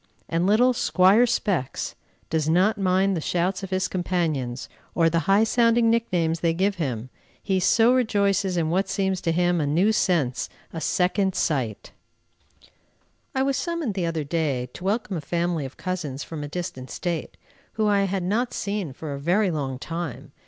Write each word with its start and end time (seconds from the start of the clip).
and 0.27 0.47
little 0.47 0.73
"Squire 0.73 1.27
Specs" 1.27 1.93
does 2.31 2.49
not 2.49 2.79
mind 2.79 3.15
the 3.15 3.21
shouts 3.21 3.61
of 3.61 3.69
his 3.69 3.87
companions 3.87 4.67
or 4.95 5.11
the 5.11 5.29
high 5.29 5.43
sounding 5.43 5.91
nicknames 5.91 6.39
they 6.39 6.55
give 6.55 6.77
him, 6.77 7.11
he 7.43 7.59
so 7.59 7.93
rejoices 7.93 8.57
in 8.57 8.71
what 8.71 8.89
seems 8.89 9.21
to 9.21 9.31
him 9.31 9.61
a 9.61 9.67
new 9.67 9.91
sense, 9.91 10.49
a 10.73 10.81
second 10.81 11.35
sight. 11.35 11.91
I 13.35 13.43
was 13.43 13.57
summoned, 13.57 13.93
the 13.93 14.07
other 14.07 14.23
day, 14.23 14.69
to 14.73 14.83
welcome 14.83 15.17
a 15.17 15.21
family 15.21 15.65
of 15.67 15.77
cousins 15.77 16.23
from 16.23 16.43
a 16.43 16.47
distant 16.47 16.89
State, 16.89 17.37
whom 17.73 17.87
I 17.87 18.05
had 18.05 18.23
not 18.23 18.55
seen 18.55 18.93
for 18.93 19.13
a 19.13 19.19
very 19.19 19.51
long 19.51 19.77
time. 19.77 20.31